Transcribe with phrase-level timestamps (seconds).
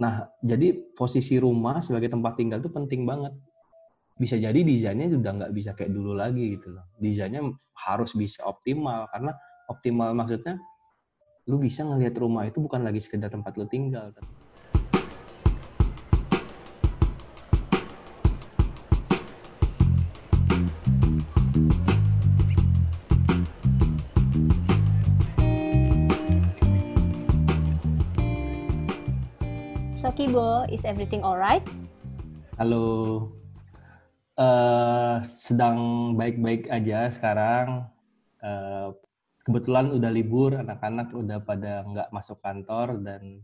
[0.00, 3.36] Nah, jadi posisi rumah sebagai tempat tinggal itu penting banget.
[4.16, 6.88] Bisa jadi desainnya udah nggak bisa kayak dulu lagi gitu loh.
[6.96, 7.44] Desainnya
[7.76, 9.36] harus bisa optimal karena
[9.68, 10.56] optimal maksudnya
[11.48, 14.12] lu bisa ngelihat rumah itu bukan lagi sekedar tempat lu tinggal.
[14.12, 14.49] Tapi
[30.70, 31.66] is everything alright?
[32.54, 33.26] Halo,
[34.38, 37.90] uh, sedang baik-baik aja sekarang.
[38.38, 38.94] Uh,
[39.42, 43.42] kebetulan udah libur, anak-anak udah pada nggak masuk kantor dan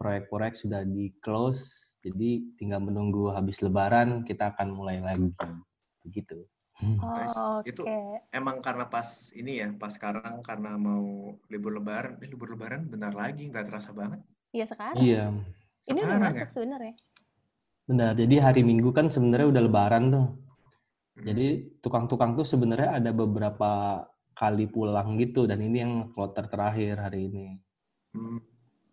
[0.00, 1.94] proyek-proyek sudah di close.
[2.00, 5.28] Jadi tinggal menunggu habis Lebaran kita akan mulai lagi,
[6.00, 6.48] begitu.
[6.76, 7.72] Oh, okay.
[7.72, 7.82] Itu
[8.32, 13.12] emang karena pas ini ya, pas sekarang karena mau libur Lebaran, eh, libur Lebaran benar
[13.12, 14.22] lagi, nggak terasa banget.
[14.54, 15.02] Iya sekarang.
[15.02, 15.24] Iya.
[15.86, 16.52] Ini udah masuk ya?
[16.52, 16.94] sebenarnya.
[17.86, 18.12] Benar.
[18.18, 20.26] Jadi hari Minggu kan sebenarnya udah Lebaran tuh.
[20.26, 21.24] Hmm.
[21.24, 21.46] Jadi
[21.78, 24.02] tukang-tukang tuh sebenarnya ada beberapa
[24.36, 27.46] kali pulang gitu dan ini yang kloter terakhir hari ini.
[28.12, 28.42] Hmm.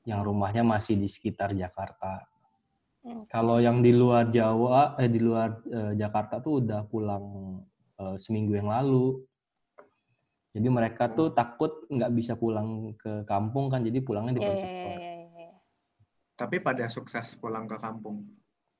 [0.05, 2.29] Yang rumahnya masih di sekitar Jakarta.
[3.01, 3.25] Hmm.
[3.27, 7.25] Kalau yang di luar Jawa, eh di luar eh, Jakarta tuh udah pulang
[7.97, 9.19] eh, seminggu yang lalu.
[10.53, 14.69] Jadi mereka tuh takut nggak bisa pulang ke kampung kan, jadi pulangnya dipercepat.
[14.69, 15.12] Yeah, yeah, yeah
[16.33, 18.25] tapi pada sukses pulang ke kampung.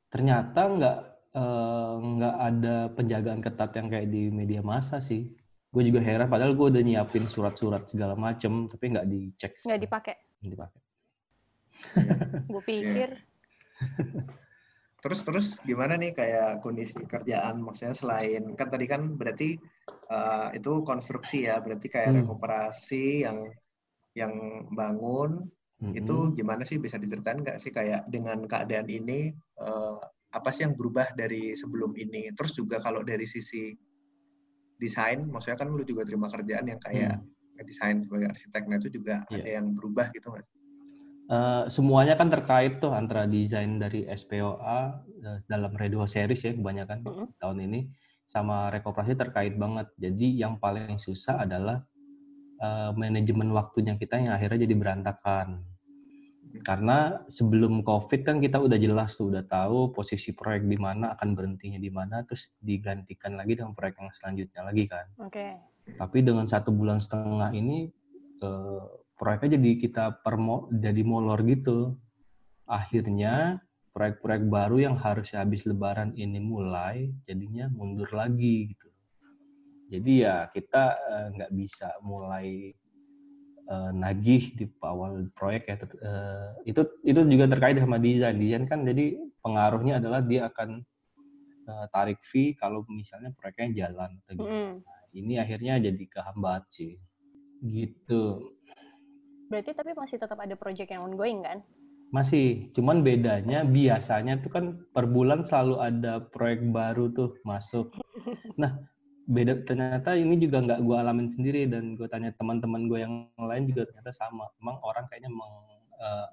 [0.10, 0.98] Ternyata nggak
[1.38, 5.30] uh, nggak ada penjagaan ketat yang kayak di media massa sih.
[5.74, 9.52] Gue juga heran, padahal gue udah nyiapin surat-surat segala macem, tapi nggak dicek.
[9.66, 10.16] Nggak dipakai.
[10.46, 10.82] Nggak dipakai.
[12.54, 13.10] gue pikir.
[15.04, 19.60] terus terus gimana nih kayak kondisi kerjaan maksudnya selain kan tadi kan berarti
[20.08, 22.20] uh, itu konstruksi ya berarti kayak hmm.
[22.24, 23.52] rekuperasi yang
[24.16, 24.32] yang
[24.72, 25.52] bangun
[25.84, 30.00] hmm Itu gimana sih bisa diceritain nggak sih kayak dengan keadaan ini uh,
[30.34, 32.32] apa sih yang berubah dari sebelum ini?
[32.34, 33.76] Terus juga kalau dari sisi
[34.82, 37.62] desain, maksudnya kan lu juga terima kerjaan yang kayak mm.
[37.64, 39.40] desain sebagai arsitek, nah itu juga yeah.
[39.46, 40.48] ada yang berubah gitu nggak?
[41.24, 44.84] Uh, semuanya kan terkait tuh antara desain dari SPOA uh,
[45.24, 47.28] eh, dalam Redo Series ya kebanyakan mm-hmm.
[47.40, 47.80] tahun ini
[48.28, 49.88] sama rekoperasi terkait banget.
[49.96, 51.80] Jadi yang paling susah adalah
[52.60, 55.64] uh, manajemen waktunya kita yang akhirnya jadi berantakan.
[56.62, 61.34] Karena sebelum COVID kan kita udah jelas tuh, udah tahu posisi proyek di mana, akan
[61.34, 65.06] berhentinya di mana, terus digantikan lagi dengan proyek yang selanjutnya lagi kan.
[65.18, 65.34] Oke.
[65.34, 65.98] Okay.
[65.98, 67.90] Tapi dengan satu bulan setengah ini,
[68.46, 68.84] eh,
[69.18, 71.98] proyeknya jadi kita permo, jadi molor gitu.
[72.70, 73.58] Akhirnya
[73.98, 78.90] proyek-proyek baru yang harusnya habis lebaran ini mulai, jadinya mundur lagi gitu.
[79.90, 82.78] Jadi ya kita eh, nggak bisa mulai
[83.70, 88.36] uh, nagih di awal proyek ya uh, itu itu juga terkait sama desain.
[88.36, 90.84] Desain kan jadi pengaruhnya adalah dia akan
[91.68, 94.48] uh, tarik fee kalau misalnya proyeknya jalan atau gitu.
[94.48, 94.74] Mm.
[94.84, 97.00] Nah, ini akhirnya jadi kehambat sih.
[97.64, 98.24] Gitu.
[99.48, 101.62] Berarti tapi masih tetap ada proyek yang ongoing kan?
[102.14, 102.70] Masih.
[102.76, 107.94] Cuman bedanya biasanya tuh kan per bulan selalu ada proyek baru tuh masuk.
[108.62, 108.93] Nah
[109.24, 113.64] beda ternyata ini juga nggak gue alamin sendiri dan gue tanya teman-teman gue yang lain
[113.72, 114.52] juga ternyata sama.
[114.60, 115.54] Emang orang kayaknya meng,
[116.00, 116.28] uh,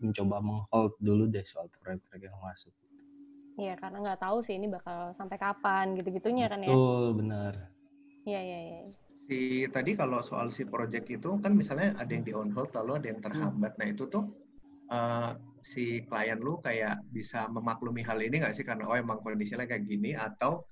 [0.00, 2.72] mencoba menghold dulu deh soal proyek-proyek yang masuk.
[3.60, 6.72] Iya karena nggak tahu sih ini bakal sampai kapan gitu-gitunya kan ya.
[6.72, 7.54] Betul benar.
[8.24, 8.80] Iya iya iya.
[9.28, 13.04] Si tadi kalau soal si proyek itu kan misalnya ada yang di on hold lalu
[13.04, 13.76] ada yang terhambat.
[13.76, 14.32] Nah itu tuh
[14.88, 18.64] uh, si klien lu kayak bisa memaklumi hal ini nggak sih?
[18.64, 20.64] Karena oh emang kondisinya kayak gini atau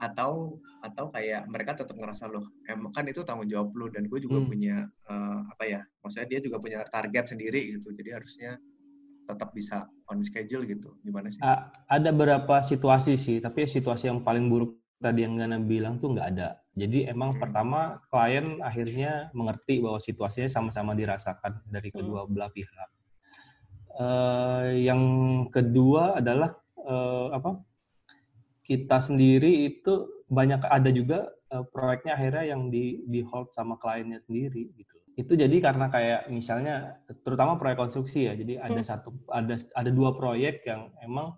[0.00, 4.16] atau atau kayak mereka tetap ngerasa loh emang kan itu tanggung jawab lu dan gue
[4.16, 4.48] juga hmm.
[4.48, 8.56] punya uh, apa ya maksudnya dia juga punya target sendiri gitu jadi harusnya
[9.28, 11.38] tetap bisa on schedule gitu gimana sih?
[11.44, 16.16] Uh, ada beberapa situasi sih tapi situasi yang paling buruk tadi yang Gana bilang tuh
[16.16, 17.40] nggak ada jadi emang hmm.
[17.44, 21.96] pertama klien akhirnya mengerti bahwa situasinya sama-sama dirasakan dari hmm.
[22.00, 22.30] kedua hmm.
[22.32, 22.88] belah pihak
[24.00, 25.02] uh, yang
[25.52, 26.56] kedua adalah
[26.88, 27.68] uh, apa
[28.70, 34.22] kita sendiri itu banyak ada juga uh, proyeknya akhirnya yang di di hold sama kliennya
[34.22, 34.94] sendiri gitu.
[35.18, 38.38] Itu jadi karena kayak misalnya terutama proyek konstruksi ya.
[38.38, 38.86] Jadi ada hmm.
[38.86, 41.34] satu ada ada dua proyek yang emang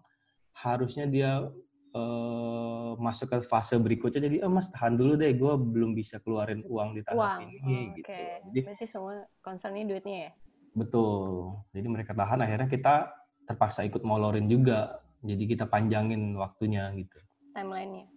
[0.52, 1.48] harusnya dia
[1.96, 4.28] uh, masuk ke fase berikutnya.
[4.28, 7.40] Jadi oh mas tahan dulu deh, gue belum bisa keluarin uang di tahap uang.
[7.48, 8.12] ini oh, gitu.
[8.12, 8.44] Okay.
[8.44, 10.32] Jadi berarti semua concernnya duitnya ya?
[10.76, 11.56] Betul.
[11.72, 13.08] Jadi mereka tahan akhirnya kita
[13.48, 17.18] terpaksa ikut molorin juga jadi kita panjangin waktunya gitu.
[17.54, 18.10] Timelinenya.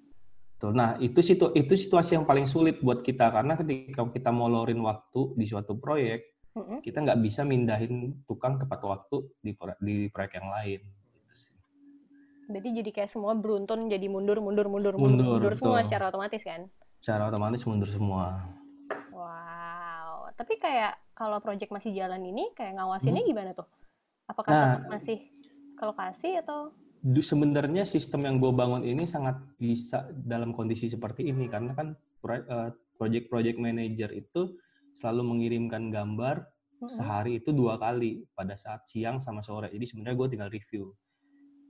[0.55, 4.79] Tuh, nah itu situ itu situasi yang paling sulit buat kita karena ketika kita molorin
[4.81, 6.25] waktu di suatu proyek,
[6.55, 6.79] mm-hmm.
[6.81, 9.51] kita nggak bisa mindahin tukang tepat waktu di
[9.83, 10.81] di proyek yang lain.
[10.81, 11.53] Gitu
[12.45, 16.41] Berarti jadi kayak semua beruntun jadi mundur, mundur, mundur, mundur, mundur, mundur semua secara otomatis
[16.45, 16.71] kan?
[17.03, 18.47] Secara otomatis mundur semua.
[19.11, 20.31] Wow.
[20.39, 23.29] Tapi kayak kalau proyek masih jalan ini, kayak ngawasinnya hmm.
[23.29, 23.67] gimana tuh?
[24.29, 25.17] Apakah nah, tetap masih
[25.75, 26.71] ke lokasi atau?
[27.05, 31.93] Sebenarnya sistem yang gue bangun ini sangat bisa dalam kondisi seperti ini karena kan
[32.33, 34.57] eh, project-project manager itu
[34.95, 36.49] selalu mengirimkan gambar
[36.89, 39.69] sehari itu dua kali pada saat siang sama sore.
[39.69, 40.91] Jadi sebenarnya gue tinggal review.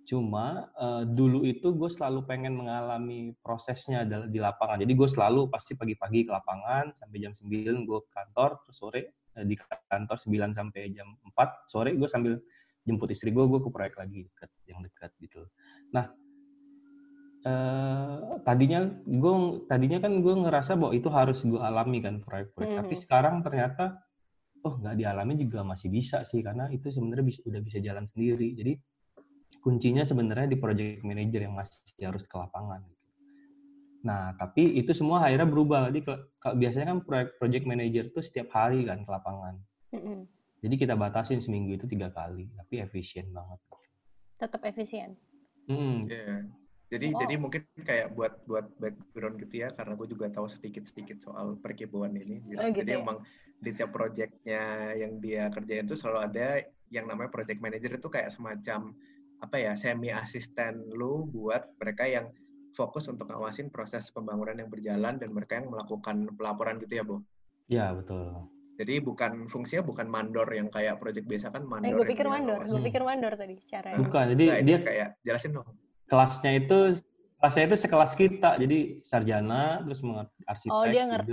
[0.05, 4.77] Cuma uh, dulu itu gue selalu pengen mengalami prosesnya di lapangan.
[4.77, 9.01] Jadi gue selalu pasti pagi-pagi ke lapangan sampai jam 9 gue ke kantor, terus sore
[9.33, 9.57] uh, di
[9.89, 11.33] kantor 9 sampai jam 4,
[11.65, 12.37] sore gue sambil
[12.85, 15.41] jemput istri gue, gue ke proyek lagi dekat, yang dekat gitu.
[15.91, 16.13] Nah,
[17.43, 19.35] uh, tadinya gue
[19.65, 22.69] tadinya kan gue ngerasa bahwa itu harus gue alami kan proyek-proyek.
[22.69, 22.81] Mm -hmm.
[22.85, 24.05] Tapi sekarang ternyata
[24.65, 28.53] oh nggak dialami juga masih bisa sih karena itu sebenarnya bisa, udah bisa jalan sendiri.
[28.53, 28.73] Jadi
[29.61, 32.85] kuncinya sebenarnya di project manager yang masih harus ke lapangan.
[32.85, 33.05] Gitu.
[34.05, 35.89] Nah, tapi itu semua akhirnya berubah.
[35.89, 36.05] Jadi
[36.61, 39.57] biasanya kan project, project manager tuh setiap hari kan ke lapangan.
[39.97, 40.19] Mm-hmm.
[40.65, 43.61] Jadi kita batasin seminggu itu tiga kali, tapi efisien banget.
[44.41, 45.13] Tetap efisien.
[45.69, 46.09] Mm.
[46.09, 46.41] Yeah.
[46.89, 47.19] Jadi oh.
[47.21, 51.61] jadi mungkin kayak buat buat background gitu ya, karena gue juga tahu sedikit sedikit soal
[51.61, 52.41] perkebunan ini.
[52.41, 52.57] Gitu.
[52.57, 53.01] Oh, gitu jadi ya?
[53.01, 53.21] emang
[53.61, 58.33] di tiap projectnya yang dia kerjain itu selalu ada yang namanya project manager itu kayak
[58.33, 58.93] semacam
[59.41, 62.33] apa ya semi asisten lu buat mereka yang
[62.73, 67.17] fokus untuk ngawasin proses pembangunan yang berjalan dan mereka yang melakukan pelaporan gitu ya, Bu?
[67.71, 68.54] Ya, betul.
[68.75, 71.87] Jadi bukan fungsinya bukan mandor yang kayak project biasa kan mandor.
[71.87, 73.95] Eh, gue pikir mandor, gue pikir mandor tadi cara.
[73.95, 75.67] Bukan, jadi nah, dia kayak jelasin dong.
[76.11, 76.79] Kelasnya itu
[77.39, 78.51] kelasnya itu sekelas kita.
[78.59, 81.31] Jadi sarjana terus mengerti arsitek oh dia ngerti.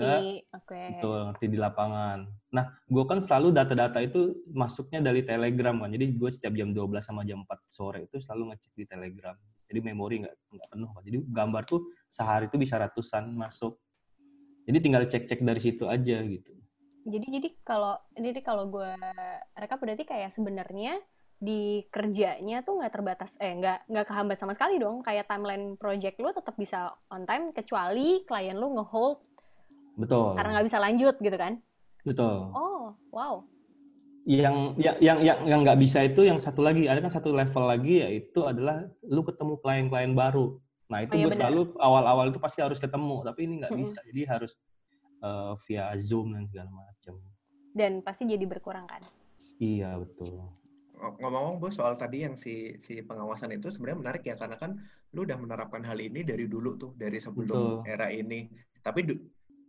[0.54, 0.70] oke.
[0.70, 0.86] Okay.
[0.94, 2.18] itu ngerti di lapangan.
[2.54, 5.90] Nah gue kan selalu data-data itu masuknya dari telegram kan.
[5.90, 9.34] Jadi gue setiap jam 12 sama jam 4 sore itu selalu ngecek di telegram.
[9.66, 13.82] Jadi memori nggak nggak penuh kan jadi gambar tuh sehari itu bisa ratusan masuk.
[14.62, 16.61] Jadi tinggal cek-cek dari situ aja gitu
[17.02, 18.92] jadi jadi kalau jadi kalau gue
[19.58, 20.98] rekap berarti kayak sebenarnya
[21.42, 25.02] di kerjanya tuh nggak terbatas eh nggak nggak kehambat sama sekali dong.
[25.02, 29.18] Kayak timeline project lu tetap bisa on time kecuali klien lu ngehold
[29.98, 30.38] betul.
[30.38, 31.58] karena nggak bisa lanjut gitu kan?
[32.06, 32.54] Betul.
[32.54, 33.42] Oh wow.
[34.22, 36.86] Yang yang yang yang yang nggak bisa itu yang satu lagi.
[36.86, 40.62] Ada kan satu level lagi yaitu adalah lu ketemu klien-klien baru.
[40.86, 43.98] Nah itu oh, iya gue selalu awal-awal itu pasti harus ketemu tapi ini nggak bisa.
[44.06, 44.54] Jadi harus
[45.22, 47.14] uh, via zoom dan segala macam
[47.72, 49.02] dan pasti jadi berkurang kan
[49.62, 50.42] iya betul
[51.02, 54.78] ngomong-ngomong bu soal tadi yang si si pengawasan itu sebenarnya menarik ya karena kan
[55.16, 57.90] lu udah menerapkan hal ini dari dulu tuh dari sebelum Betul.
[57.90, 58.46] era ini
[58.86, 59.10] tapi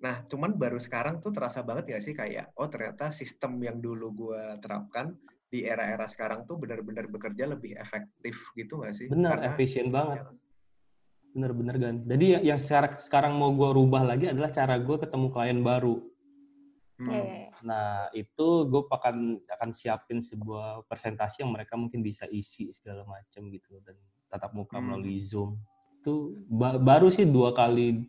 [0.03, 4.11] nah cuman baru sekarang tuh terasa banget gak sih kayak oh ternyata sistem yang dulu
[4.13, 5.15] gua terapkan
[5.53, 9.05] di era-era sekarang tuh benar-benar bekerja lebih efektif gitu gak sih?
[9.05, 10.25] Benar, efisien banget.
[11.33, 11.95] Bener-bener kan.
[12.05, 15.97] Jadi yang sekarang sekarang mau gue rubah lagi adalah cara gue ketemu klien baru.
[17.01, 17.09] Hmm.
[17.09, 17.49] Iya, iya, iya.
[17.65, 23.49] Nah, itu gue akan akan siapin sebuah presentasi yang mereka mungkin bisa isi segala macam
[23.49, 23.97] gitu dan
[24.29, 24.85] tatap muka hmm.
[24.85, 25.57] melalui Zoom.
[26.03, 28.05] Itu ba baru sih dua kali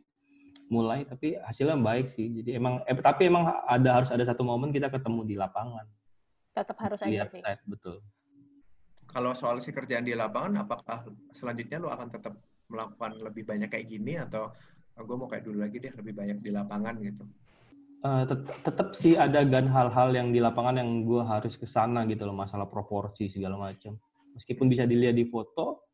[0.68, 2.28] mulai tapi hasilnya baik sih.
[2.28, 5.86] Jadi emang eh, tapi emang ada harus ada satu momen kita ketemu di lapangan.
[6.52, 7.56] Tetap harus ada sih.
[7.64, 8.04] Betul.
[9.08, 12.34] Kalau soal si kerjaan di lapangan apakah selanjutnya lo akan tetap
[12.68, 14.50] melakukan lebih banyak kayak gini atau
[14.96, 17.24] oh, gue mau kayak dulu lagi deh lebih banyak di lapangan gitu?
[18.04, 22.04] uh, tet tetap sih ada gan hal-hal yang di lapangan yang gue harus ke sana
[22.04, 23.96] gitu loh masalah proporsi segala macam
[24.36, 25.88] meskipun bisa dilihat di foto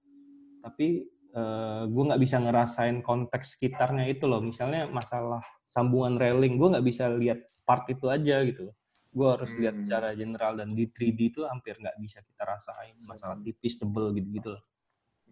[0.60, 6.68] tapi uh, gue nggak bisa ngerasain konteks sekitarnya itu loh misalnya masalah sambungan railing gue
[6.76, 8.74] nggak bisa lihat part itu aja gitu loh
[9.10, 9.82] gue harus lihat hmm.
[9.86, 13.46] secara general dan di 3D itu hampir nggak bisa kita rasain masalah hmm.
[13.46, 14.62] tipis tebel gitu gitu loh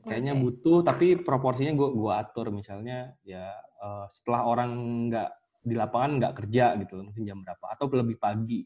[0.08, 2.50] kayaknya butuh tapi proporsinya gue gue atur.
[2.50, 3.52] Misalnya ya
[3.84, 4.70] uh, setelah orang
[5.12, 5.30] nggak
[5.68, 8.64] di lapangan nggak kerja gitu mungkin jam berapa atau lebih pagi.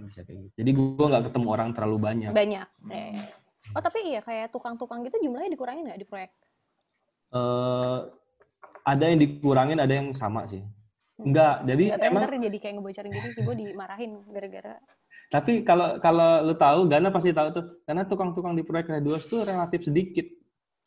[0.00, 0.54] Bisa kayak gitu.
[0.60, 2.30] Jadi gue nggak ketemu orang terlalu banyak.
[2.34, 3.20] Banyak eh.
[3.76, 6.32] oh tapi iya kayak tukang-tukang gitu jumlahnya dikurangin nggak di proyek?
[7.30, 8.10] Uh,
[8.82, 10.64] ada yang dikurangin ada yang sama sih.
[11.20, 14.74] Enggak, jadi Enggak, emang jadi kayak ngebocorin gitu, gue dimarahin gara-gara.
[15.30, 19.44] Tapi kalau kalau lu tahu, Gana pasti tahu tuh, karena tukang-tukang di proyek Reduas tuh
[19.44, 20.26] relatif sedikit.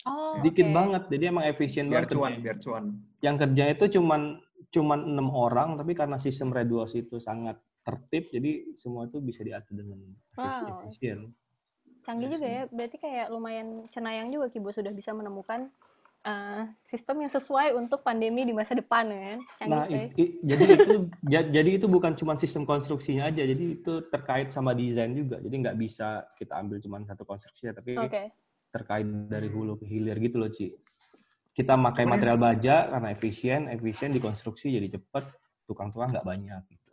[0.04, 0.76] Oh, sedikit okay.
[0.76, 2.16] banget, jadi emang efisien biar banget.
[2.16, 2.84] Cuan, biar cuan.
[3.24, 4.22] Yang kerja itu cuman
[4.74, 9.80] cuma enam orang tapi karena sistem reduasi itu sangat tertib jadi semua itu bisa diatur
[9.80, 10.00] dengan
[10.36, 10.84] wow.
[10.84, 11.30] efisien.
[12.04, 15.72] Canggih juga ya, berarti kayak lumayan cenayang juga Kibo sudah bisa menemukan
[16.28, 19.40] uh, sistem yang sesuai untuk pandemi di masa depan kan.
[19.68, 20.92] nah, i, i, jadi itu
[21.32, 25.40] jadi itu bukan cuma sistem konstruksinya aja, jadi itu terkait sama desain juga.
[25.40, 28.32] Jadi nggak bisa kita ambil cuma satu konstruksi, tapi okay.
[28.74, 30.74] Terkait dari hulu ke hilir gitu loh, Ci.
[31.54, 35.30] Kita pakai material baja karena efisien, efisien dikonstruksi jadi cepet,
[35.70, 36.62] tukang-tukang nggak banyak.
[36.66, 36.90] Gitu.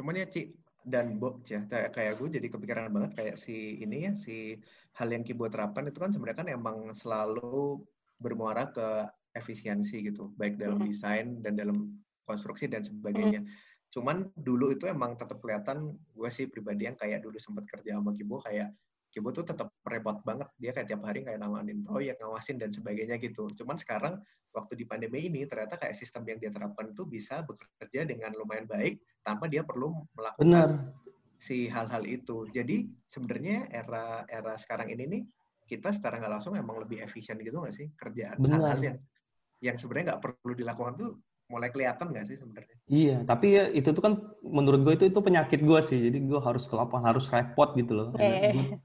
[0.00, 4.12] Cuman ya, Ci, dan Bo, ya kayak gue jadi kepikiran banget kayak si ini ya
[4.12, 4.60] si
[5.00, 7.80] hal yang Kibo terapkan itu kan sebenarnya kan emang selalu
[8.20, 10.92] bermuara ke efisiensi gitu, baik dalam mm-hmm.
[10.92, 13.42] desain dan dalam konstruksi dan sebagainya.
[13.42, 13.90] Mm-hmm.
[13.90, 18.12] Cuman dulu itu emang tetap kelihatan gue sih pribadi yang kayak dulu sempat kerja sama
[18.12, 18.70] Kibo kayak
[19.14, 20.50] Kibo tuh tetap repot banget.
[20.58, 23.46] Dia kayak tiap hari kayak nanganin proyek, ngawasin dan sebagainya gitu.
[23.54, 24.18] Cuman sekarang
[24.50, 28.66] waktu di pandemi ini ternyata kayak sistem yang dia terapkan itu bisa bekerja dengan lumayan
[28.66, 30.70] baik tanpa dia perlu melakukan Benar.
[31.38, 32.50] si hal-hal itu.
[32.50, 35.22] Jadi sebenarnya era era sekarang ini nih
[35.70, 38.98] kita secara nggak langsung emang lebih efisien gitu nggak sih kerjaan hal-hal yang
[39.64, 41.10] yang sebenarnya nggak perlu dilakukan tuh
[41.48, 42.76] mulai kelihatan nggak sih sebenarnya?
[42.90, 45.98] Iya, tapi ya itu tuh kan menurut gue itu itu penyakit gue sih.
[46.10, 48.06] Jadi gue harus ke lapangan, harus repot gitu loh.
[48.10, 48.80] Gue,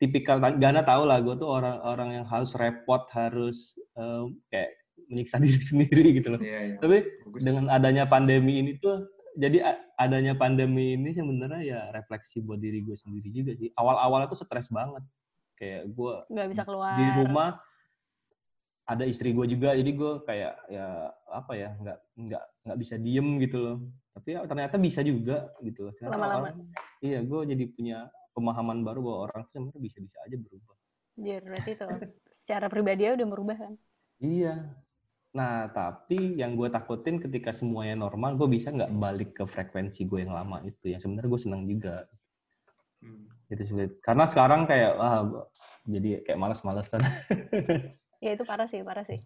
[0.00, 4.72] tipikal Gana tau lah, gue tuh orang-orang yang harus repot, harus um, kayak
[5.12, 6.40] menyiksa diri sendiri gitu loh.
[6.40, 6.76] Iya, iya.
[6.80, 6.96] Tapi
[7.28, 7.40] Bagus.
[7.44, 9.04] dengan adanya pandemi ini tuh,
[9.36, 13.68] jadi adanya pandemi ini sebenarnya ya refleksi buat diri gue sendiri juga sih.
[13.76, 15.04] Awal-awalnya tuh stres banget
[15.60, 17.60] kayak gue nggak bisa keluar di rumah
[18.88, 23.28] ada istri gue juga jadi gue kayak ya apa ya nggak nggak nggak bisa diem
[23.44, 23.76] gitu loh
[24.16, 26.56] tapi ya, ternyata bisa juga gitu loh lama-lama
[27.04, 30.76] iya gue jadi punya pemahaman baru bahwa orang tuh sebenarnya bisa-bisa aja berubah
[31.20, 31.86] Iya, berarti itu
[32.32, 33.72] secara pribadi ya udah merubah kan
[34.20, 34.70] iya
[35.30, 40.26] nah tapi yang gue takutin ketika semuanya normal gue bisa nggak balik ke frekuensi gue
[40.26, 42.10] yang lama itu yang sebenarnya gue senang juga
[43.00, 43.26] Hmm.
[43.48, 43.98] Itu sulit.
[44.04, 45.48] Karena sekarang kayak wah
[45.88, 47.00] jadi kayak malas-malesan.
[48.24, 49.18] ya itu parah sih, parah sih.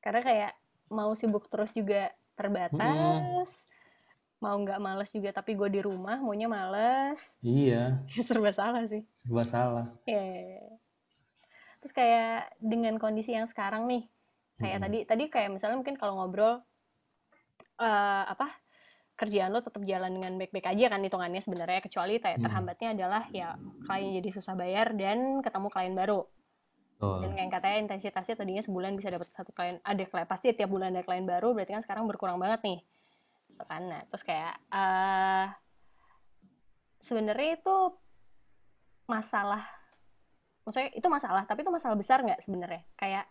[0.00, 0.52] Karena kayak
[0.88, 3.48] mau sibuk terus juga terbatas.
[3.52, 3.74] Hmm.
[4.46, 7.34] Mau nggak males juga tapi gue di rumah maunya males.
[7.42, 7.98] Iya.
[8.26, 9.02] Serba salah sih.
[9.26, 9.86] Serba salah.
[10.06, 10.78] Yeah.
[11.82, 14.06] Terus kayak dengan kondisi yang sekarang nih,
[14.62, 14.84] kayak hmm.
[14.86, 16.62] tadi tadi kayak misalnya mungkin kalau ngobrol
[17.82, 18.54] uh, apa
[19.16, 23.56] kerjaan lo tetap jalan dengan baik-baik aja kan hitungannya sebenarnya kecuali kayak terhambatnya adalah ya
[23.88, 26.20] klien jadi susah bayar dan ketemu klien baru.
[26.96, 27.20] Oh.
[27.20, 30.96] Dan kayak katanya intensitasnya tadinya sebulan bisa dapat satu klien, ada klien pasti tiap bulan
[30.96, 32.78] ada klien baru, berarti kan sekarang berkurang banget nih.
[33.64, 35.48] Kan nah, terus kayak uh,
[37.00, 37.76] sebenarnya itu
[39.08, 39.64] masalah
[40.66, 42.82] maksudnya itu masalah, tapi itu masalah besar nggak sebenarnya?
[42.98, 43.24] Kayak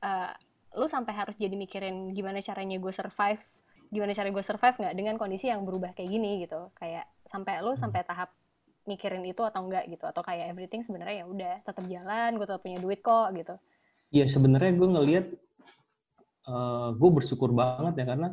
[0.00, 0.32] uh,
[0.74, 3.42] lu sampai harus jadi mikirin gimana caranya gue survive
[3.94, 7.78] gimana cara gue survive nggak dengan kondisi yang berubah kayak gini gitu kayak sampai lu
[7.78, 8.10] sampai hmm.
[8.10, 8.34] tahap
[8.84, 12.62] mikirin itu atau enggak gitu atau kayak everything sebenarnya ya udah tetap jalan gue tetap
[12.66, 13.54] punya duit kok gitu
[14.14, 15.26] Iya sebenarnya gue ngelihat
[16.46, 18.28] uh, gue bersyukur banget ya karena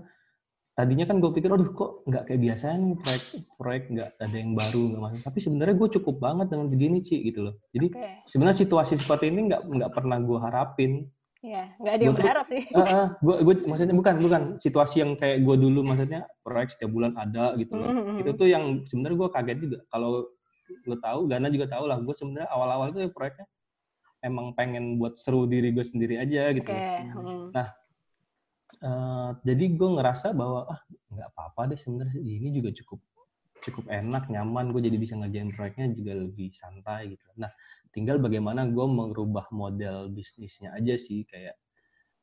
[0.72, 3.24] tadinya kan gue pikir aduh kok nggak kayak biasanya nih proyek
[3.60, 7.18] proyek nggak ada yang baru nggak masuk tapi sebenarnya gue cukup banget dengan begini Ci
[7.28, 8.14] gitu loh jadi okay.
[8.24, 10.94] sebenarnya situasi seperti ini nggak nggak pernah gue harapin
[11.42, 12.64] Iya, nggak ada yang berharap sih.
[12.70, 16.94] Uh, uh, gue, gue maksudnya bukan, bukan situasi yang kayak gue dulu, maksudnya proyek setiap
[16.94, 17.90] bulan ada gitu loh.
[17.90, 18.22] Mm-hmm.
[18.22, 19.78] Itu tuh yang sebenarnya gue kaget juga.
[19.90, 20.30] Kalau
[20.86, 21.98] lo tahu, Gana juga tahu lah.
[21.98, 23.50] Gue sebenarnya awal-awal itu proyeknya
[24.22, 26.70] emang pengen buat seru diri gue sendiri aja gitu.
[26.70, 27.10] Okay.
[27.10, 27.50] Mm.
[27.58, 27.68] Nah,
[28.84, 33.00] uh, jadi gue ngerasa bahwa ah nggak apa-apa deh sebenarnya ini juga cukup
[33.62, 34.74] cukup enak, nyaman.
[34.74, 37.24] Gue jadi bisa ngerjain proyeknya juga lebih santai gitu.
[37.38, 37.54] Nah,
[37.94, 41.56] tinggal bagaimana gue merubah model bisnisnya aja sih kayak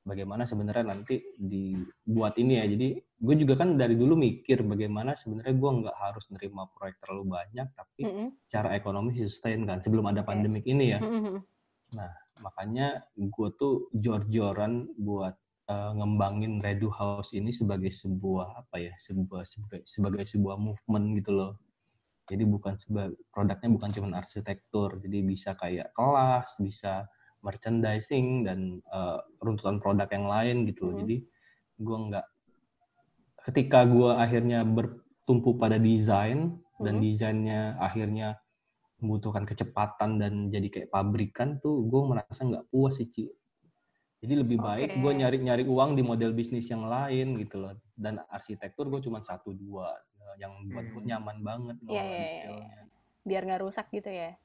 [0.08, 5.52] bagaimana sebenarnya nanti dibuat ini ya jadi gue juga kan dari dulu mikir bagaimana sebenarnya
[5.52, 8.28] gue nggak harus nerima proyek terlalu banyak tapi mm -hmm.
[8.48, 10.72] cara ekonomi sustain kan sebelum ada pandemik okay.
[10.72, 11.36] ini ya mm -hmm.
[11.92, 15.36] nah makanya gue tuh jor-joran buat
[15.68, 21.32] uh, ngembangin Redu House ini sebagai sebuah apa ya sebuah sebagai, sebagai sebuah movement gitu
[21.36, 21.52] loh
[22.28, 27.08] jadi bukan sebagai produknya bukan cuma arsitektur, jadi bisa kayak kelas, bisa
[27.40, 30.92] merchandising dan uh, runtutan produk yang lain gitu.
[30.92, 30.96] Mm.
[31.02, 31.16] Jadi
[31.80, 32.26] gue nggak
[33.48, 36.84] ketika gue akhirnya bertumpu pada desain mm.
[36.84, 38.36] dan desainnya akhirnya
[39.00, 43.24] membutuhkan kecepatan dan jadi kayak pabrikan tuh gue merasa nggak puas sih Ci.
[44.18, 44.98] Jadi lebih baik okay.
[44.98, 47.74] gue nyari-nyari uang di model bisnis yang lain gitu loh.
[47.94, 49.94] Dan arsitektur gue cuma satu dua
[50.38, 51.10] yang buat gue hmm.
[51.10, 52.86] nyaman banget loh yeah, yeah, yeah.
[53.26, 54.36] biar nggak rusak gitu ya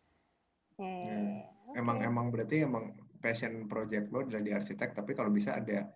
[0.82, 1.46] yeah, yeah, yeah.
[1.70, 1.80] Okay.
[1.80, 5.88] emang emang berarti emang passion project lo adalah di arsitek tapi kalau bisa ada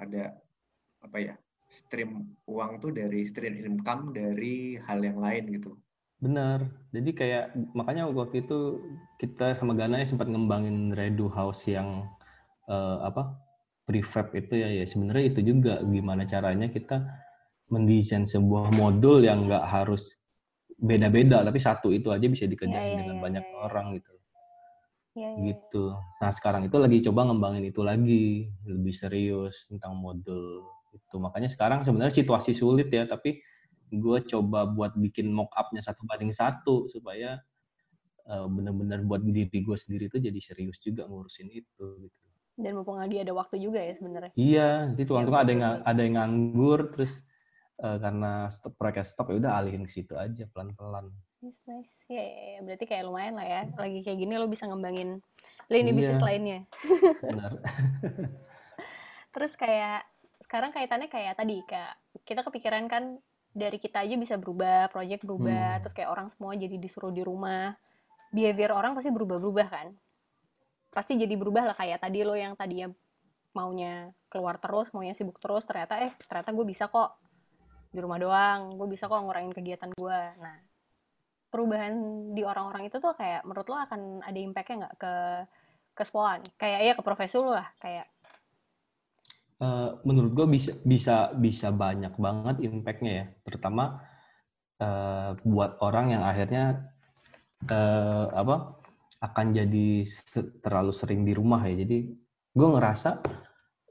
[0.00, 0.34] ada
[1.04, 1.34] apa ya
[1.68, 5.74] stream uang tuh dari stream income dari hal yang lain gitu
[6.22, 6.70] Benar.
[6.94, 8.78] Jadi kayak makanya waktu itu
[9.18, 12.06] kita sama Gana ya sempat ngembangin Redu House yang
[12.72, 13.36] uh, apa
[13.84, 14.84] prefab itu ya ya.
[14.88, 17.04] Sebenarnya itu juga gimana caranya kita
[17.68, 20.16] mendesain sebuah modul yang nggak harus
[20.82, 23.64] beda-beda tapi satu itu aja bisa dikerjain yeah, yeah, dengan yeah, banyak yeah.
[23.68, 24.12] orang gitu.
[25.12, 25.84] Yeah, yeah, gitu.
[26.24, 30.64] Nah sekarang itu lagi coba ngembangin itu lagi lebih serius tentang modul
[30.96, 31.16] itu.
[31.20, 33.40] Makanya sekarang sebenarnya situasi sulit ya tapi
[33.92, 37.36] gue coba buat bikin mock upnya satu banding satu supaya
[38.24, 42.21] uh, benar-benar buat diri gue sendiri itu jadi serius juga ngurusin itu gitu
[42.56, 44.32] dan mumpung lagi ada waktu juga ya sebenarnya.
[44.36, 47.12] Iya jadi tuh ya, ada yang ada yang nganggur terus
[47.80, 51.08] uh, karena stop proyeknya stop ya udah alihin ke situ aja pelan-pelan.
[51.40, 51.94] Nice nice.
[52.06, 53.62] Ya, yeah, yeah, berarti kayak lumayan lah ya.
[53.74, 55.18] Lagi kayak gini lo bisa ngembangin
[55.72, 55.96] lini yeah.
[55.96, 56.60] bisnis lainnya.
[57.24, 57.52] Benar.
[59.34, 60.04] Terus kayak
[60.44, 61.96] sekarang kaitannya kayak tadi kayak
[62.28, 63.16] kita kepikiran kan
[63.52, 65.80] dari kita aja bisa berubah project berubah hmm.
[65.84, 67.72] terus kayak orang semua jadi disuruh di rumah.
[68.32, 69.92] Behavior orang pasti berubah-berubah kan
[70.92, 72.92] pasti jadi berubah lah kayak tadi lo yang tadinya
[73.56, 77.16] maunya keluar terus maunya sibuk terus ternyata eh ternyata gue bisa kok
[77.92, 80.20] di rumah doang gue bisa kok ngurangin kegiatan gue.
[80.40, 80.56] Nah
[81.52, 81.92] perubahan
[82.32, 85.14] di orang-orang itu tuh kayak menurut lo akan ada impactnya nggak ke
[85.92, 88.08] ke sekolah kayak ya ke profesi lo lah kayak.
[89.62, 93.26] Uh, menurut gue bisa bisa bisa banyak banget impactnya ya.
[93.44, 94.00] Terutama
[94.80, 96.88] uh, buat orang yang akhirnya
[97.68, 98.81] uh, apa
[99.22, 100.02] akan jadi
[100.58, 101.86] terlalu sering di rumah ya.
[101.86, 102.10] Jadi
[102.52, 103.22] gue ngerasa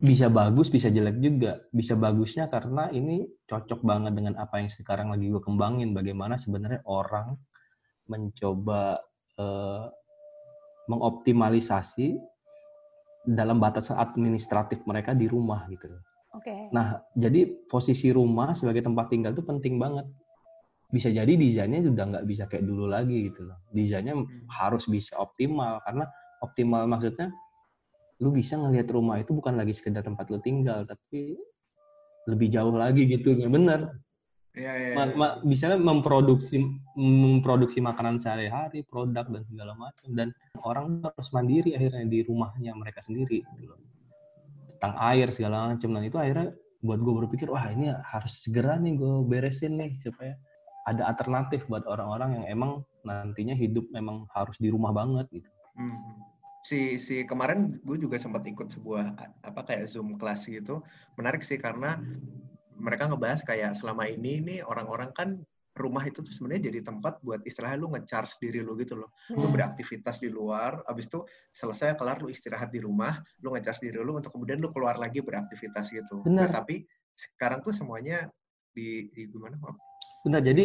[0.01, 1.63] bisa bagus, bisa jelek juga.
[1.71, 5.95] Bisa bagusnya karena ini cocok banget dengan apa yang sekarang lagi gue kembangin.
[5.95, 7.39] Bagaimana sebenarnya orang
[8.11, 8.99] mencoba
[9.39, 9.85] eh,
[10.91, 12.19] mengoptimalisasi
[13.23, 15.87] dalam batas administratif mereka di rumah gitu.
[16.35, 16.49] Oke.
[16.49, 16.61] Okay.
[16.73, 20.09] Nah, jadi posisi rumah sebagai tempat tinggal itu penting banget
[20.91, 23.57] bisa jadi desainnya udah nggak bisa kayak dulu lagi gitu loh.
[23.71, 24.51] Desainnya hmm.
[24.51, 26.05] harus bisa optimal karena
[26.43, 27.31] optimal maksudnya
[28.21, 31.33] lu bisa ngelihat rumah itu bukan lagi sekedar tempat lu tinggal tapi
[32.29, 33.97] lebih jauh lagi gitu ya bener
[34.53, 36.61] ya, ya, ma ma bisa memproduksi
[36.93, 40.29] memproduksi makanan sehari-hari produk dan segala macam dan
[40.61, 43.81] orang harus mandiri akhirnya di rumahnya mereka sendiri gitu loh
[44.77, 48.97] tentang air segala macam dan itu akhirnya buat gue berpikir wah ini harus segera nih
[48.97, 50.37] gue beresin nih supaya
[50.89, 52.71] ada alternatif buat orang-orang yang emang
[53.05, 55.49] nantinya hidup memang harus di rumah banget gitu.
[55.77, 55.97] Hmm.
[56.61, 60.85] Si si kemarin gue juga sempat ikut sebuah apa kayak zoom kelas gitu.
[61.17, 61.97] Menarik sih karena
[62.77, 65.41] mereka ngebahas kayak selama ini nih orang-orang kan
[65.77, 69.09] rumah itu tuh sebenarnya jadi tempat buat istilahnya lu ngecharge diri lu gitu loh.
[69.31, 69.41] Hmm.
[69.41, 71.23] Lu beraktivitas di luar, abis itu
[71.55, 75.23] selesai kelar lu istirahat di rumah, lu ngecharge diri lu untuk kemudian lu keluar lagi
[75.23, 76.21] beraktivitas gitu.
[76.27, 76.49] Bener.
[76.49, 76.83] Nah, tapi
[77.15, 78.27] sekarang tuh semuanya
[78.75, 79.55] di, di gimana?
[80.21, 80.63] Benar, jadi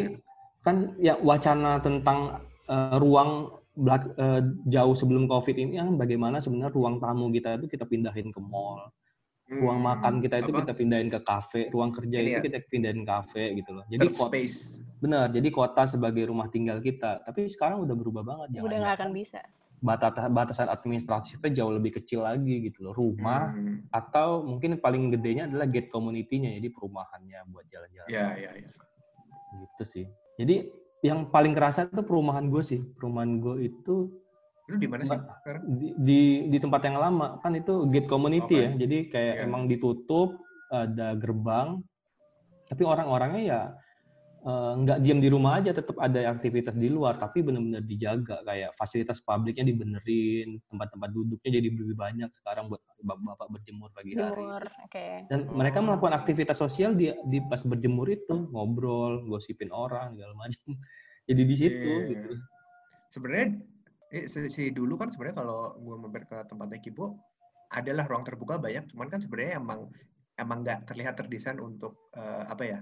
[0.61, 6.73] kan ya wacana tentang uh, ruang belak, uh, jauh sebelum COVID ini yang bagaimana sebenarnya
[6.73, 8.88] ruang tamu kita itu kita pindahin ke mall.
[9.47, 10.66] Hmm, ruang makan kita itu apa?
[10.66, 12.45] kita pindahin ke kafe, ruang kerja ini itu ya?
[12.51, 13.85] kita pindahin ke kafe gitu loh.
[13.87, 14.59] Jadi kota, space.
[14.99, 17.23] Benar, jadi kota sebagai rumah tinggal kita.
[17.23, 18.59] Tapi sekarang udah berubah banget.
[18.59, 19.38] Udah nggak akan bisa.
[19.79, 22.92] Batasan, batasan administratifnya jauh lebih kecil lagi gitu loh.
[22.97, 23.77] Rumah hmm.
[23.95, 28.11] atau mungkin paling gedenya adalah gate community-nya, jadi perumahannya buat jalan-jalan.
[28.11, 28.86] Iya, iya, iya
[29.57, 30.05] gitu sih.
[30.37, 30.69] Jadi
[31.05, 32.81] yang paling kerasa itu perumahan gue sih.
[32.97, 34.11] Perumahan gue itu
[34.66, 35.62] lu di mana sih sekarang?
[35.79, 37.38] Di, di di tempat yang lama.
[37.40, 38.66] Kan itu gate community okay.
[38.66, 38.71] ya.
[38.83, 39.45] jadi kayak yeah.
[39.47, 40.37] emang ditutup
[40.69, 41.81] ada gerbang.
[42.66, 43.61] Tapi orang-orangnya ya
[44.47, 48.79] nggak uh, diam di rumah aja, tetap ada aktivitas di luar, tapi benar-benar dijaga kayak
[48.79, 54.39] fasilitas publiknya dibenerin, tempat-tempat duduknya jadi lebih banyak sekarang buat bapak-bapak berjemur pagi hari.
[54.39, 55.27] Jemur, okay.
[55.27, 55.59] Dan oh.
[55.59, 60.79] mereka melakukan aktivitas sosial di, di pas berjemur itu, ngobrol, gosipin orang segala macam.
[61.27, 62.11] Jadi di situ yeah.
[62.15, 62.31] gitu.
[63.11, 63.47] Sebenarnya
[64.15, 67.19] eh, si, si dulu kan sebenarnya kalau gue mampir ke tempatnya Kibo
[67.75, 69.91] adalah ruang terbuka banyak, cuman kan sebenarnya emang
[70.39, 72.79] emang nggak terlihat terdesain untuk uh, apa ya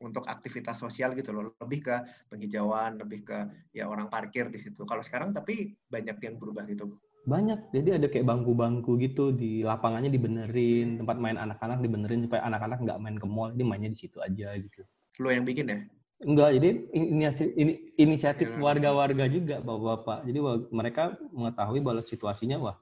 [0.00, 1.56] untuk aktivitas sosial gitu loh.
[1.60, 1.96] Lebih ke
[2.28, 3.38] penghijauan lebih ke
[3.72, 4.84] ya orang parkir di situ.
[4.84, 7.00] Kalau sekarang tapi banyak yang berubah gitu.
[7.26, 7.74] Banyak.
[7.74, 12.98] Jadi ada kayak bangku-bangku gitu di lapangannya dibenerin tempat main anak-anak dibenerin supaya anak-anak nggak
[13.02, 13.50] main ke mall.
[13.50, 14.86] Dia mainnya di situ aja gitu.
[15.18, 15.78] Lo yang bikin ya?
[16.16, 17.28] Enggak, jadi ini,
[17.60, 18.56] ini inisiatif iya.
[18.56, 20.24] warga-warga juga bapak-bapak.
[20.24, 20.38] Jadi
[20.72, 22.76] mereka mengetahui bahwa situasinya wah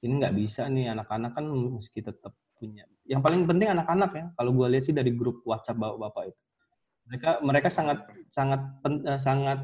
[0.00, 0.94] ini nggak bisa nih.
[0.96, 1.44] Anak-anak kan
[1.76, 2.88] meski tetap punya.
[3.04, 4.24] Yang paling penting anak-anak ya.
[4.32, 6.42] Kalau gue lihat sih dari grup WhatsApp bapak-bapak itu
[7.08, 9.58] mereka mereka sangat sangat uh, sangat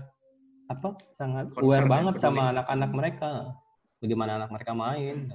[0.65, 3.31] apa sangat aware banget sama anak-anak mereka.
[4.01, 5.29] Bagaimana anak mereka main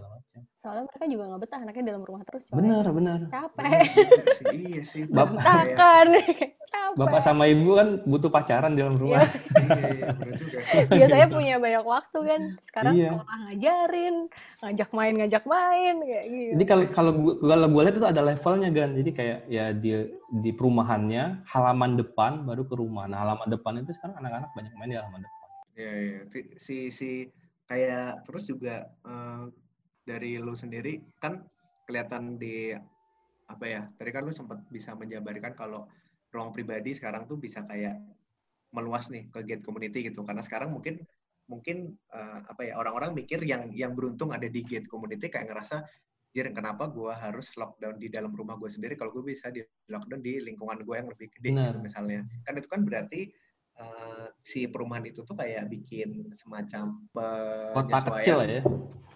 [0.59, 2.55] soalnya mereka juga nggak betah anaknya dalam rumah terus coy.
[2.59, 3.81] bener bener capek.
[4.51, 6.07] Iya sih bapak kan
[6.99, 9.23] bapak sama ibu kan butuh pacaran di dalam rumah.
[9.69, 12.41] Iya, biasanya punya banyak waktu kan.
[12.65, 13.11] Sekarang iya.
[13.11, 14.15] sekolah ngajarin
[14.63, 16.51] ngajak main ngajak main kayak gitu.
[16.55, 19.91] Jadi kalau kalau kalau gue lihat itu ada levelnya kan jadi kayak ya di
[20.43, 23.05] di perumahannya halaman depan baru ke rumah.
[23.07, 25.47] Nah halaman depan itu sekarang anak-anak banyak main di halaman depan.
[25.77, 26.19] Iya iya.
[26.57, 27.09] Si si
[27.69, 29.47] kayak terus juga uh,
[30.03, 31.43] dari lu sendiri kan
[31.85, 32.73] kelihatan di
[33.49, 35.89] apa ya tadi kan lu sempat bisa menjabarkan kalau
[36.29, 37.97] ruang pribadi sekarang tuh bisa kayak
[38.69, 40.21] meluas nih ke gate community gitu.
[40.21, 41.01] Karena sekarang mungkin
[41.49, 45.81] mungkin uh, apa ya orang-orang mikir yang yang beruntung ada di gate community kayak ngerasa
[46.29, 48.93] jir kenapa gue harus lockdown di dalam rumah gue sendiri?
[48.93, 52.21] Kalau gue bisa di lockdown di lingkungan gue yang lebih gede gitu misalnya.
[52.45, 53.33] Kan itu kan berarti
[53.79, 56.99] uh, si perumahan itu tuh kayak bikin semacam
[57.73, 58.61] kota kecil ya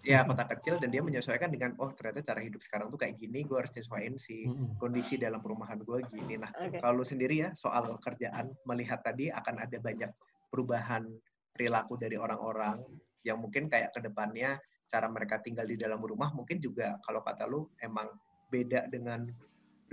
[0.04, 3.48] ya kota kecil dan dia menyesuaikan dengan oh ternyata cara hidup sekarang tuh kayak gini
[3.48, 4.44] gue harus nyesuaiin si
[4.76, 6.84] kondisi dalam perumahan gue gini nah okay.
[6.84, 10.12] kalau sendiri ya soal kerjaan melihat tadi akan ada banyak
[10.52, 11.08] perubahan
[11.56, 12.84] perilaku dari orang-orang
[13.24, 14.60] yang mungkin kayak ke depannya
[14.92, 18.12] cara mereka tinggal di dalam rumah mungkin juga kalau kata lu emang
[18.52, 19.24] beda dengan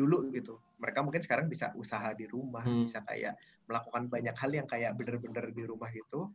[0.01, 0.57] dulu gitu.
[0.81, 2.89] Mereka mungkin sekarang bisa usaha di rumah, hmm.
[2.89, 3.37] bisa kayak
[3.71, 6.35] melakukan banyak hal yang kayak bener-bener di rumah gitu.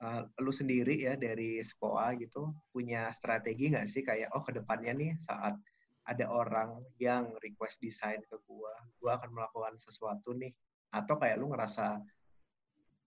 [0.00, 4.96] Uh, lu sendiri ya dari SPOA gitu punya strategi nggak sih kayak oh ke depannya
[4.96, 5.60] nih saat
[6.08, 10.56] ada orang yang request desain ke gua, gua akan melakukan sesuatu nih
[10.96, 12.00] atau kayak lu ngerasa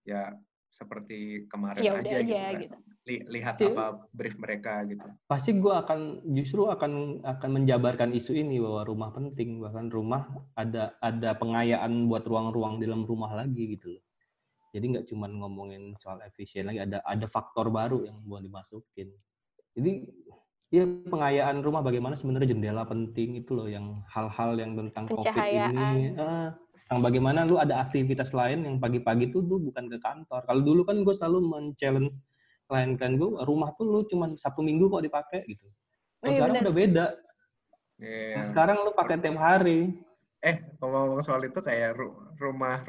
[0.06, 0.38] ya
[0.70, 2.62] seperti kemarin ya aja, gitu, kan.
[2.62, 2.78] gitu.
[3.04, 5.04] Lihat Jadi, apa brief mereka gitu.
[5.28, 10.96] Pasti gue akan justru akan akan menjabarkan isu ini bahwa rumah penting bahkan rumah ada
[11.04, 14.04] ada pengayaan buat ruang-ruang di dalam rumah lagi gitu loh.
[14.72, 19.12] Jadi nggak cuma ngomongin soal efisien lagi ada ada faktor baru yang mau dimasukin.
[19.76, 19.92] Jadi
[20.72, 26.16] ya pengayaan rumah bagaimana sebenarnya jendela penting itu loh yang hal-hal yang tentang covid ini.
[26.16, 30.40] Ah, tentang bagaimana lu ada aktivitas lain yang pagi-pagi tuh lu bukan ke kantor.
[30.48, 32.16] Kalau dulu kan gue selalu men-challenge
[32.64, 35.66] klien-klien gue, rumah tuh lu cuma satu minggu kok dipakai gitu.
[36.20, 36.64] Kalau oh, iya sekarang bener.
[36.64, 37.06] udah beda.
[38.00, 38.34] Yeah.
[38.40, 39.80] Nah, sekarang lu pakai tiap hari.
[40.44, 41.96] Eh, ngomong-ngomong soal itu kayak
[42.36, 42.84] rumah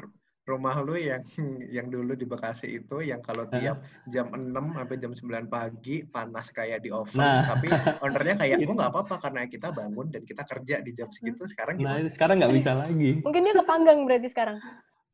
[0.46, 1.26] rumah lu yang
[1.74, 6.54] yang dulu di Bekasi itu yang kalau tiap jam 6 sampai jam 9 pagi panas
[6.54, 7.42] kayak di oven nah.
[7.42, 7.66] tapi
[8.06, 11.82] ownernya kayak oh nggak apa-apa karena kita bangun dan kita kerja di jam segitu sekarang
[11.82, 12.06] nah, gimana?
[12.06, 13.12] Nah, sekarang nggak bisa lagi.
[13.26, 14.56] Mungkin dia kepanggang berarti sekarang.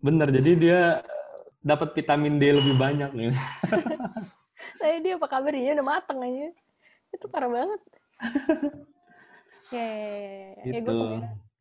[0.04, 0.80] Bener, jadi dia
[1.64, 3.32] dapat vitamin D lebih banyak nih.
[4.82, 6.50] Saya dia apa kabar dia udah mateng aja.
[7.14, 7.80] Itu parah banget.
[9.70, 10.50] ya, ya, ya, ya.
[10.58, 10.96] ya gue gitu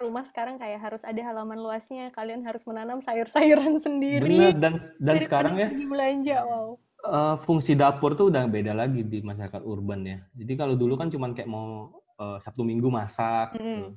[0.02, 2.10] rumah sekarang kayak harus ada halaman luasnya.
[2.18, 4.26] Kalian harus menanam sayur-sayuran sendiri.
[4.26, 6.68] Bener, dan dan sekarang ya belanja, wow.
[7.02, 10.18] Uh, fungsi dapur tuh udah beda lagi di masyarakat urban ya.
[10.38, 13.58] Jadi kalau dulu kan cuma kayak mau uh, Sabtu Minggu masak.
[13.58, 13.62] Mm.
[13.62, 13.90] Gitu.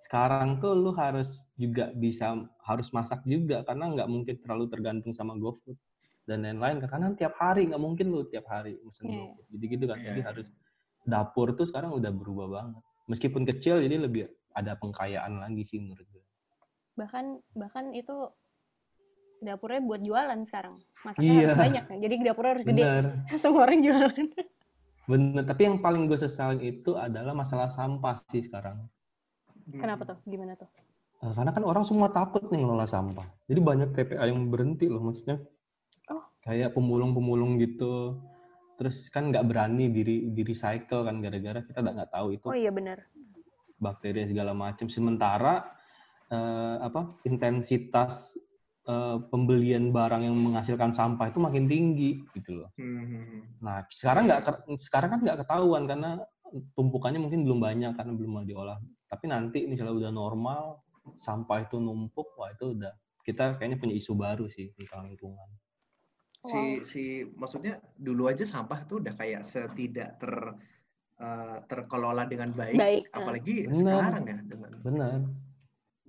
[0.00, 2.32] Sekarang tuh lu harus juga bisa
[2.64, 5.76] harus masak juga karena nggak mungkin terlalu tergantung sama GoFood
[6.30, 9.26] dan lain-lain karena tiap hari nggak mungkin lu tiap hari mesen yeah.
[9.26, 9.46] GoFood.
[9.50, 9.98] Jadi gitu kan.
[9.98, 10.06] Yeah.
[10.14, 10.46] Jadi harus
[11.02, 12.82] dapur tuh sekarang udah berubah banget.
[13.10, 16.22] Meskipun kecil jadi lebih ada pengkayaan lagi sih menurut gue.
[16.94, 17.24] Bahkan
[17.58, 18.30] bahkan itu
[19.42, 20.78] dapurnya buat jualan sekarang.
[21.02, 21.42] Masaknya iya.
[21.50, 21.96] harus banyak kan.
[21.98, 22.82] Jadi dapurnya harus gede.
[23.42, 24.24] Semua orang jualan.
[25.10, 28.86] Bener, tapi yang paling gue sesalin itu adalah masalah sampah sih sekarang.
[29.74, 30.18] Kenapa tuh?
[30.22, 30.70] Gimana tuh?
[31.20, 33.26] Eh, karena kan orang semua takut nih ngelola sampah.
[33.44, 35.42] Jadi banyak TPA yang berhenti loh maksudnya.
[36.40, 38.20] Kayak pemulung-pemulung gitu.
[38.80, 42.46] Terus kan nggak berani diri di recycle kan gara-gara kita nggak tahu itu.
[42.48, 43.04] Oh iya benar
[43.80, 44.86] bakteri segala macam.
[44.86, 45.64] Sementara
[46.28, 48.36] uh, apa intensitas
[48.84, 52.70] uh, pembelian barang yang menghasilkan sampah itu makin tinggi gitu loh.
[52.76, 53.48] Hmm.
[53.64, 54.40] Nah sekarang nggak
[54.76, 56.20] sekarang kan nggak ketahuan karena
[56.76, 58.78] tumpukannya mungkin belum banyak karena belum mau diolah.
[59.08, 60.84] Tapi nanti misalnya udah normal
[61.16, 62.92] sampah itu numpuk, wah itu udah
[63.24, 65.48] kita kayaknya punya isu baru sih tentang lingkungan.
[66.48, 67.02] Si si
[67.36, 70.32] maksudnya dulu aja sampah tuh udah kayak setidak ter
[71.20, 73.02] uh, terkelola dengan baik, baik.
[73.12, 73.76] apalagi benar.
[73.76, 75.20] sekarang ya dengan benar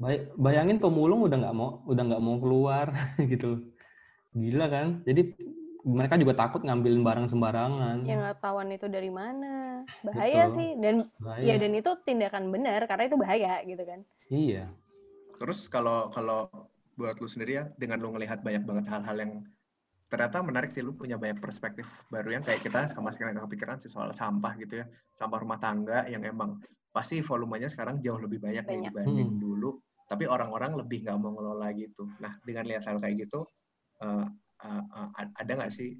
[0.02, 2.88] baik bayangin pemulung udah nggak mau udah nggak mau keluar
[3.32, 3.62] gitu.
[4.32, 4.88] Gila kan?
[5.06, 5.36] Jadi
[5.82, 8.08] mereka juga takut ngambilin barang sembarangan.
[8.08, 9.86] Yang nggak tahuan itu dari mana?
[10.02, 10.58] Bahaya gitu.
[10.58, 10.70] sih.
[10.80, 11.44] Dan bahaya.
[11.46, 14.00] ya dan itu tindakan benar karena itu bahaya gitu kan.
[14.32, 14.65] Iya.
[15.38, 16.50] Terus kalau kalau
[16.98, 19.34] buat lu sendiri ya dengan lu ngelihat banyak banget hal-hal yang
[20.12, 23.80] ternyata menarik sih lu punya banyak perspektif baru yang kayak kita sama sekali nggak kepikiran
[23.80, 26.60] sih soal sampah gitu ya sampah rumah tangga yang emang
[26.91, 28.91] pasti volumenya sekarang jauh lebih banyak, banyak.
[28.91, 29.39] dibanding hmm.
[29.39, 29.80] dulu
[30.12, 33.47] tapi orang-orang lebih nggak mau ngelola gitu nah dengan lihat hal kayak gitu
[34.04, 34.28] uh,
[34.67, 35.95] uh, uh, ada nggak sih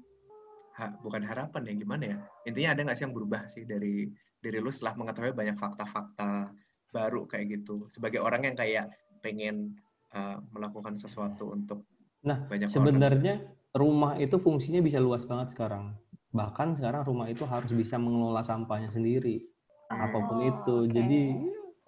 [0.76, 4.12] ha, bukan harapan ya gimana ya intinya ada nggak sih yang berubah sih dari
[4.44, 6.52] diri lu setelah mengetahui banyak fakta-fakta
[6.92, 8.92] baru kayak gitu sebagai orang yang kayak
[9.24, 9.80] pengen
[10.12, 11.88] uh, melakukan sesuatu untuk
[12.20, 13.61] nah banyak sebenarnya orang.
[13.72, 15.96] Rumah itu fungsinya bisa luas banget sekarang
[16.32, 19.44] bahkan sekarang rumah itu harus bisa mengelola sampahnya sendiri
[19.92, 20.92] apa pun itu okay.
[20.96, 21.22] jadi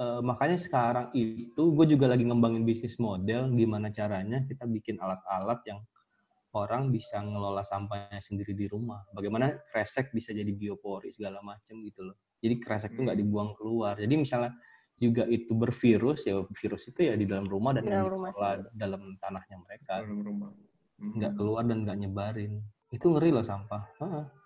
[0.01, 5.61] uh, makanya sekarang itu gue juga lagi ngembangin bisnis model gimana caranya kita bikin alat-alat
[5.65, 5.81] yang
[6.55, 9.03] orang bisa ngelola sampahnya sendiri di rumah.
[9.11, 12.17] Bagaimana kresek bisa jadi biopori segala macam gitu loh.
[12.39, 13.27] Jadi kresek itu nggak hmm.
[13.27, 13.99] dibuang keluar.
[13.99, 14.55] Jadi misalnya
[14.95, 18.31] juga itu bervirus ya virus itu ya di dalam rumah dan dalam, rumah
[18.71, 20.07] dalam tanahnya mereka.
[20.07, 20.55] Dalam rumah.
[21.01, 21.39] Nggak hmm.
[21.39, 22.53] keluar dan nggak nyebarin.
[22.91, 23.83] Itu ngeri loh sampah.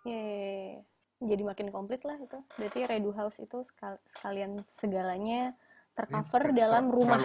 [0.09, 0.81] Iya.
[1.19, 2.39] Jadi makin komplit lah itu.
[2.57, 3.59] Berarti Redu House itu
[4.07, 5.53] sekalian segalanya
[5.99, 7.19] tercover dalam rumah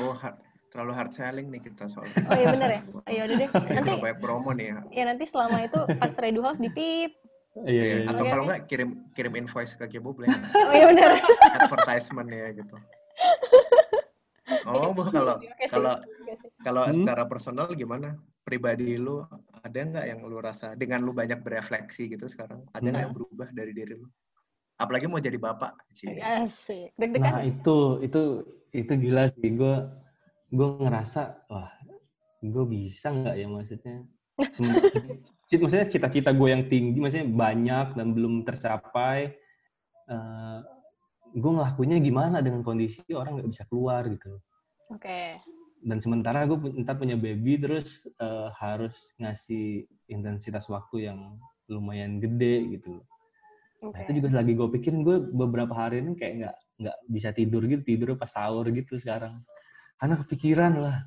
[0.74, 2.18] terlalu hard selling nih kita soalnya.
[2.26, 2.82] Oh iya bener ya?
[3.06, 3.50] Ayo udah deh.
[3.78, 4.78] Nanti banyak promo nih ya.
[4.90, 7.14] Ya nanti selama itu pas Redu House di pip.
[7.54, 8.10] Iya, iya, iya.
[8.10, 10.34] Atau kalau nggak kirim kirim invoice ke Kibo boleh.
[10.58, 11.22] Oh iya bener.
[11.62, 12.76] Advertisement ya gitu.
[14.64, 15.40] Oh, kalau
[15.72, 15.96] kalau
[16.64, 16.96] kalau hmm?
[17.04, 18.16] secara personal gimana?
[18.54, 19.26] Pribadi lu
[19.66, 22.62] ada nggak yang lu rasa dengan lu banyak berefleksi gitu sekarang?
[22.70, 23.06] Ada nggak hmm.
[23.10, 24.06] yang berubah dari diri lu?
[24.78, 25.90] Apalagi mau jadi bapak.
[26.22, 26.94] Asik.
[26.98, 28.22] Nah itu itu
[28.74, 29.76] itu gila sih gue
[30.54, 31.74] gue ngerasa wah
[32.44, 33.98] gue bisa nggak ya maksudnya
[35.62, 39.34] maksudnya cita-cita gue yang tinggi maksudnya banyak dan belum tercapai
[40.10, 40.60] uh,
[41.34, 44.38] gue ngelakuinnya gimana dengan kondisi orang nggak bisa keluar gitu
[44.94, 45.42] oke okay.
[45.84, 51.20] Dan sementara gue ntar punya baby terus uh, harus ngasih intensitas waktu yang
[51.68, 53.04] lumayan gede gitu.
[53.84, 53.92] Okay.
[53.92, 56.56] nah, itu juga lagi gue pikirin gue beberapa hari ini kayak nggak
[56.88, 59.44] nggak bisa tidur gitu tidur pas sahur gitu sekarang.
[60.00, 60.98] Karena kepikiran lah.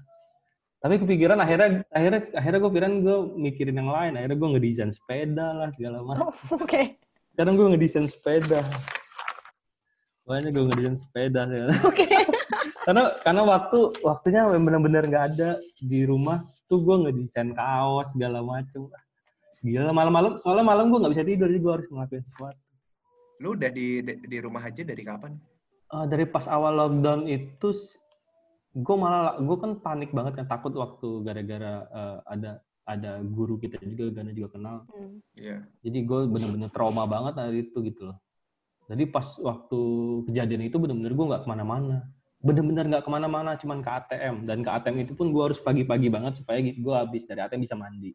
[0.76, 4.12] Tapi kepikiran akhirnya akhirnya akhirnya gue pikiran gue mikirin yang lain.
[4.20, 6.28] Akhirnya gue ngedesain sepeda lah segala macam.
[6.28, 6.68] Oh, oke.
[6.68, 7.00] Okay.
[7.32, 8.60] sekarang gue ngedesain sepeda.
[10.28, 11.96] Banyak gue ngedesain sepeda oke.
[11.96, 12.28] okay.
[12.87, 18.87] Karena karena waktu waktunya benar-benar nggak ada di rumah tuh gue ngedesain kaos segala macam
[19.59, 22.62] gila malam-malam soalnya malam gue nggak bisa tidur jadi gue harus ngelakuin sesuatu.
[23.42, 25.35] Lu udah di di rumah aja dari kapan?
[25.90, 27.75] Uh, dari pas awal lockdown itu
[28.70, 33.83] gue malah gue kan panik banget kan takut waktu gara-gara uh, ada ada guru kita
[33.83, 34.77] juga Gana juga kenal.
[34.94, 35.18] Mm.
[35.42, 35.61] yeah.
[35.83, 38.18] jadi gue bener-bener trauma banget hari itu gitu loh.
[38.87, 39.81] Jadi pas waktu
[40.31, 42.07] kejadian itu bener-bener gue nggak ke mana-mana
[42.40, 46.09] bener-bener nggak ke mana-mana cuman ke ATM dan ke ATM itu pun gue harus pagi-pagi
[46.12, 48.12] banget supaya gue habis dari ATM bisa mandi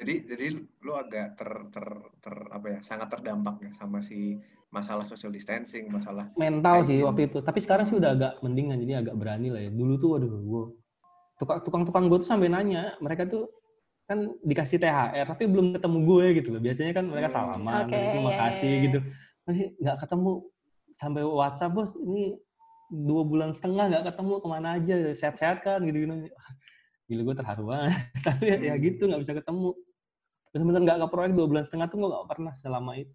[0.00, 0.46] jadi jadi
[0.80, 1.86] lu agak ter ter
[2.24, 7.28] ter apa ya sangat terdampak ya sama si masalah social distancing, masalah mental sih waktu
[7.28, 7.38] itu.
[7.42, 9.70] Tapi sekarang sih udah agak mendingan, jadi agak berani lah ya.
[9.74, 10.62] Dulu tuh waduh gue
[11.66, 13.50] tukang-tukang gue tuh sampai nanya, mereka tuh
[14.06, 16.62] kan dikasih THR tapi belum ketemu gue gitu loh.
[16.62, 18.84] Biasanya kan mereka hmm, salaman, okay, terima yeah, kasih yeah.
[18.86, 18.98] gitu.
[19.44, 20.30] Masih nggak ketemu
[20.96, 22.24] sampai WhatsApp bos ini
[22.90, 26.14] dua bulan setengah nggak ketemu ke mana aja sehat-sehat kan gitu gitu.
[27.10, 27.94] Gila gue terharu banget.
[28.26, 29.70] tapi ya, ya gitu nggak bisa ketemu.
[30.50, 33.14] Benar-benar nggak ke proyek dua bulan setengah tuh gue nggak pernah selama itu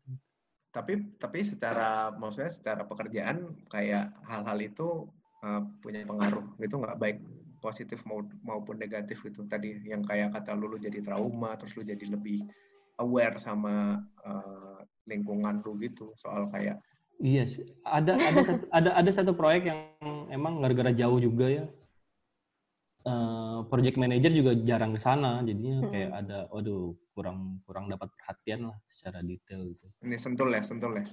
[0.75, 5.07] tapi tapi secara maksudnya secara pekerjaan kayak hal-hal itu
[5.39, 7.23] uh, punya pengaruh itu nggak baik
[7.63, 8.03] positif
[8.43, 12.43] maupun negatif itu tadi yang kayak kata lu lu jadi trauma terus lu jadi lebih
[12.99, 16.75] aware sama uh, lingkungan lu gitu soal kayak
[17.21, 17.63] iya yes.
[17.85, 19.79] ada ada satu, ada ada satu proyek yang
[20.31, 21.65] emang gara-gara jauh juga ya
[23.05, 28.69] uh, project manager juga jarang ke sana jadinya kayak ada waduh kurang kurang dapat perhatian
[28.73, 29.87] lah secara detail gitu.
[30.03, 31.05] Ini sentul ya, sentul ya.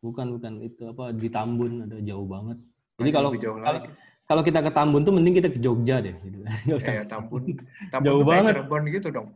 [0.00, 2.56] Bukan bukan itu apa di Tambun ada jauh banget.
[2.96, 3.80] Jadi kalau kalau
[4.24, 6.40] kalau kita ke Tambun tuh mending kita ke Jogja deh gitu.
[6.72, 6.92] Gak usah.
[6.96, 7.60] Ya, Tambun.
[7.92, 8.52] Tambun jauh banget.
[8.56, 9.28] Cirebon gitu dong.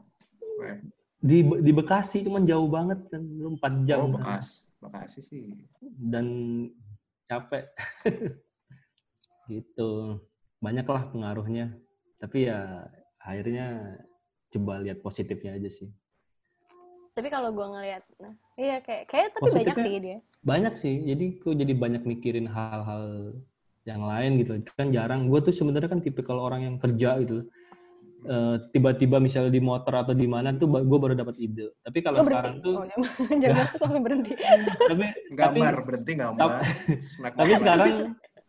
[1.24, 4.08] Di di Bekasi cuman jauh banget kan, 4 jam.
[4.08, 4.72] Oh, Bekas.
[4.84, 5.56] Bekasi sih.
[5.80, 6.26] Dan
[7.24, 7.72] capek.
[9.52, 10.20] gitu.
[10.60, 11.72] Banyaklah pengaruhnya.
[12.20, 12.84] Tapi ya
[13.24, 13.96] akhirnya
[14.52, 15.90] coba lihat positifnya aja sih
[17.14, 20.94] tapi kalau gue ngelihat nah iya kayak kayak tapi Positifnya banyak sih dia banyak sih
[21.14, 23.38] jadi gue jadi banyak mikirin hal-hal
[23.86, 27.46] yang lain gitu kan jarang gue tuh sebenarnya kan tipe kalau orang yang kerja gitu
[28.26, 32.20] uh, tiba-tiba misalnya di motor atau di mana tuh gue baru dapat ide tapi kalau
[32.20, 32.86] oh, sekarang tuh oh,
[33.42, 34.32] jangan tuh sampai berhenti
[34.90, 36.48] tapi gambar tapi, berhenti gambar
[37.40, 37.90] tapi sekarang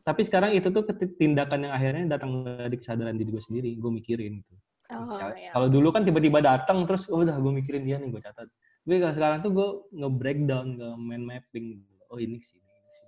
[0.06, 0.84] tapi sekarang itu tuh
[1.18, 5.50] tindakan yang akhirnya datang dari kesadaran diri gue sendiri gue mikirin gitu Oh, iya.
[5.50, 8.46] Kalau dulu kan tiba-tiba datang terus oh, udah gue mikirin dia nih gue catat.
[8.86, 11.82] Tapi kalau sekarang tuh gue nge-breakdown, nge main mapping.
[12.14, 12.62] Oh ini sih.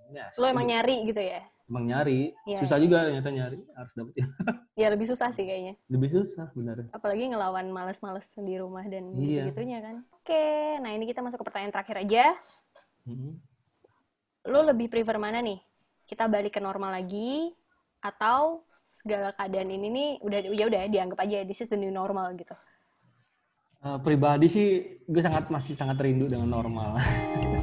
[0.09, 1.45] Ini Lo emang nyari gitu ya?
[1.67, 2.31] Emang nyari.
[2.47, 2.83] Ya, susah ya.
[2.87, 4.25] juga ternyata nyari harus dapetin
[4.81, 4.87] ya.
[4.91, 5.73] Lebih susah sih kayaknya.
[5.91, 9.51] Lebih susah benar apalagi ngelawan males-males di rumah dan iya.
[9.51, 9.95] gitunya kan.
[10.15, 12.25] Oke nah ini kita masuk ke pertanyaan terakhir aja.
[13.07, 13.39] Hmm.
[14.47, 15.59] lo lebih prefer mana nih?
[16.07, 17.51] Kita balik ke normal lagi
[17.99, 22.31] atau segala keadaan ini nih udah ya udah dianggap aja this is the new normal
[22.35, 22.55] gitu.
[23.77, 24.67] Uh, pribadi sih
[25.05, 26.97] gue sangat masih sangat rindu dengan normal